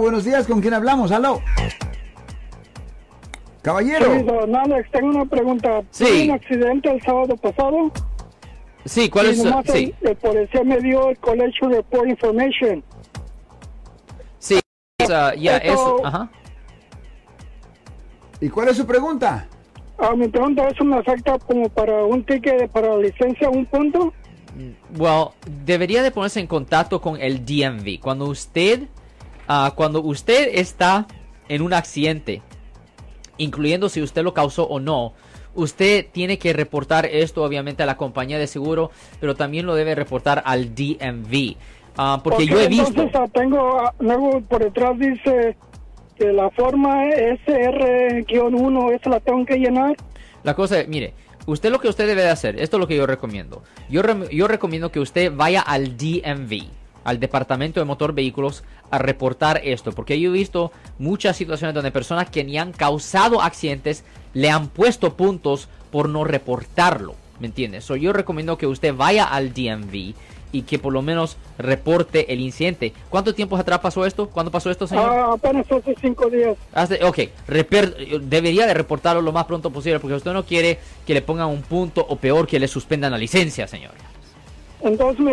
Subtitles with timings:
[0.00, 1.10] Buenos días, ¿con quién hablamos?
[1.10, 1.40] Aló.
[3.62, 4.14] Caballero.
[4.14, 5.82] Sí, don Alex, tengo una pregunta.
[5.90, 6.04] Sí.
[6.04, 7.90] Tuve un accidente el sábado pasado
[8.84, 9.42] Sí, ¿cuál y es?
[9.44, 12.84] nomás Sí, el, el policía me dio el Collection Report Information.
[14.38, 14.60] sí.
[15.08, 16.06] ya, Esto- eso.
[16.06, 16.30] Ajá.
[18.40, 19.48] ¿Y cuál es su pregunta?
[19.98, 24.12] Ah, mi pregunta es, ¿me afecta como para un ticket para licencia un punto?
[24.96, 25.30] Well,
[25.64, 27.98] debería de ponerse en contacto con el DMV.
[28.00, 28.82] Cuando usted,
[29.48, 31.06] ah, cuando usted está
[31.48, 32.42] en un accidente,
[33.38, 35.14] incluyendo si usted lo causó o no,
[35.54, 38.90] usted tiene que reportar esto obviamente a la compañía de seguro,
[39.20, 41.56] pero también lo debe reportar al DMV.
[41.96, 42.88] Ah, porque yo he visto...
[42.88, 45.56] Entonces, ah, tengo, luego por detrás dice
[46.16, 49.96] que la forma SR-1, esa la tengo que llenar.
[50.44, 51.14] La cosa es, mire,
[51.46, 53.62] usted lo que usted debe de hacer, esto es lo que yo recomiendo.
[53.88, 56.68] Yo, rem- yo recomiendo que usted vaya al DMV,
[57.08, 61.90] al Departamento de Motor Vehículos, a reportar esto, porque yo he visto muchas situaciones donde
[61.90, 67.84] personas que ni han causado accidentes le han puesto puntos por no reportarlo, ¿me entiendes?
[67.84, 70.12] So, yo recomiendo que usted vaya al DMV
[70.52, 72.92] y que por lo menos reporte el incidente.
[73.08, 74.28] ¿Cuánto tiempo atrás pasó esto?
[74.28, 75.10] ¿Cuándo pasó esto, señor?
[75.10, 76.56] Ah, apenas hace cinco días.
[76.74, 81.14] Hace- ok, reper- debería de reportarlo lo más pronto posible porque usted no quiere que
[81.14, 83.92] le pongan un punto o peor que le suspendan la licencia, señor.
[84.80, 85.26] Entonces,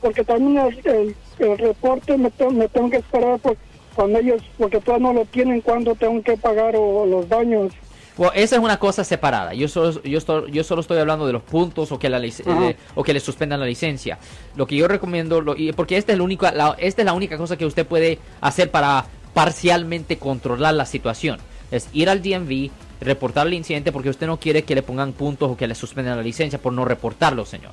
[0.00, 3.56] porque también el, el- el reporte me, te- me tengo que esperar por,
[3.94, 7.72] cuando ellos, porque todavía no lo tienen, cuando tengo que pagar o, los daños.
[8.16, 9.52] Bueno, esa es una cosa separada.
[9.52, 12.76] Yo solo, yo, estoy, yo solo estoy hablando de los puntos o que, la, eh,
[12.94, 14.18] o que le suspendan la licencia.
[14.54, 17.12] Lo que yo recomiendo, lo- y- porque esta es, la única, la, esta es la
[17.12, 21.38] única cosa que usted puede hacer para parcialmente controlar la situación.
[21.70, 22.70] Es ir al DMV,
[23.02, 26.16] reportar el incidente porque usted no quiere que le pongan puntos o que le suspendan
[26.16, 27.72] la licencia por no reportarlo, señor.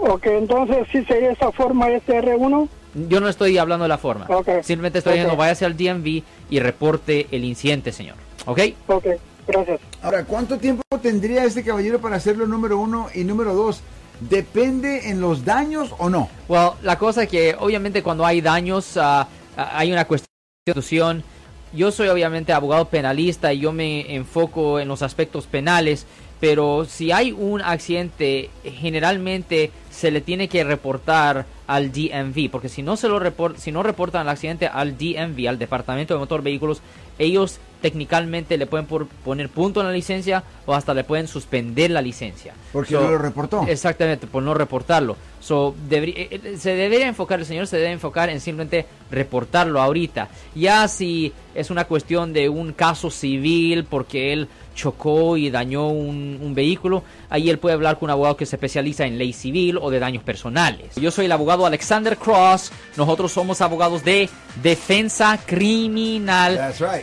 [0.00, 2.68] Ok, entonces sí sería esa forma SR1.
[3.08, 4.26] Yo no estoy hablando de la forma.
[4.28, 4.48] Ok.
[4.62, 5.16] Simplemente estoy Ok.
[5.16, 8.16] diciendo, váyase al DMV y reporte el incidente, señor.
[8.46, 8.60] ¿Ok?
[8.86, 9.06] Ok,
[9.46, 9.80] gracias.
[10.02, 13.82] Ahora, ¿cuánto tiempo tendría este caballero para hacerlo número uno y número dos?
[14.20, 16.28] ¿Depende en los daños o no?
[16.48, 20.28] Well, la cosa es que obviamente cuando hay daños, ah, hay una cuestión
[20.66, 21.24] de institución.
[21.72, 26.06] Yo soy obviamente abogado penalista y yo me enfoco en los aspectos penales,
[26.40, 32.84] pero si hay un accidente, generalmente se le tiene que reportar al DMV, porque si
[32.84, 36.40] no se lo report, si no reportan el accidente al DMV, al Departamento de Motor
[36.40, 36.82] Vehículos,
[37.18, 41.90] ellos técnicamente le pueden por- poner punto en la licencia o hasta le pueden suspender
[41.92, 42.52] la licencia.
[42.72, 43.64] Porque So, no lo reportó.
[43.68, 45.16] Exactamente, por no reportarlo.
[45.40, 49.80] So, debería- eh, eh, se debería enfocar, el señor se debe enfocar en simplemente reportarlo
[49.80, 50.28] ahorita.
[50.56, 56.38] Ya si es una cuestión de un caso civil porque él chocó y dañó un,
[56.40, 59.78] un vehículo, ahí él puede hablar con un abogado que se especializa en ley civil
[59.80, 60.94] o de daños personales.
[60.96, 64.28] Yo soy el abogado Alexander Cross, nosotros somos abogados de
[64.62, 66.56] defensa criminal.
[66.56, 67.02] That's right.